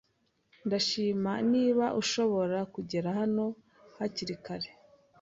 [0.65, 3.45] Ndabishima niba ushobora kugera hano
[3.97, 4.69] hakiri kare.